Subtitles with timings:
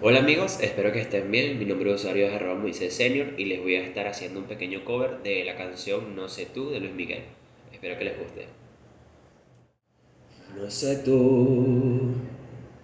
[0.00, 1.58] Hola amigos, espero que estén bien.
[1.58, 4.46] Mi nombre de usuario es arroba Moisés Senior y les voy a estar haciendo un
[4.46, 7.24] pequeño cover de la canción No sé tú de Luis Miguel.
[7.72, 8.46] Espero que les guste.
[10.56, 12.12] No sé tú,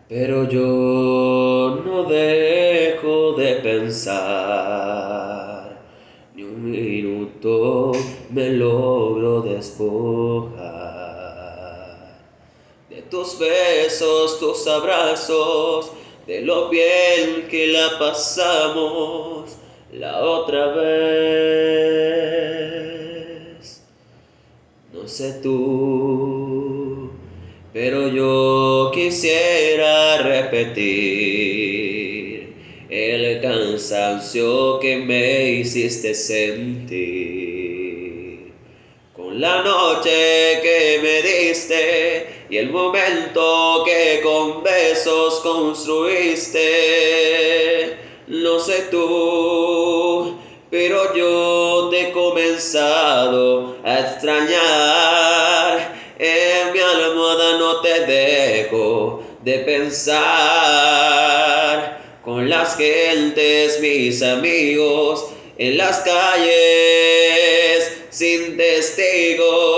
[0.08, 4.19] pero yo no dejo de pensar.
[6.35, 7.93] Ni un minuto
[8.31, 10.65] me logro despojar
[12.91, 15.93] de tus besos, tus abrazos
[16.27, 19.57] de lo bien que la pasamos
[19.93, 21.04] la otra vez.
[24.93, 27.11] No sé tú,
[27.72, 31.35] pero yo quisiera repetir
[32.88, 37.34] el cansancio que me hiciste sentir
[39.14, 40.83] con la noche que
[42.50, 46.69] y el momento que con besos construiste.
[48.27, 50.38] No sé tú,
[50.70, 55.94] pero yo te he comenzado a extrañar.
[56.19, 60.24] En mi almohada no te dejo de pensar.
[62.24, 65.26] Con las gentes, mis amigos,
[65.58, 69.73] en las calles, sin testigos,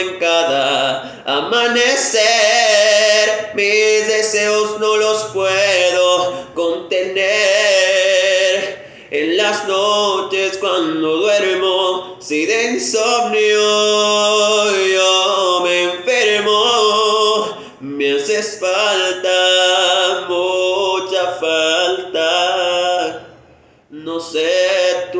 [0.00, 2.20] en cada amanecer.
[3.54, 7.26] Mis deseos no los puedo contener.
[9.10, 13.40] En las noches cuando duermo, si de insomnio
[14.94, 22.36] yo me enfermo, me haces falta, mucha falta.
[23.90, 25.10] No sé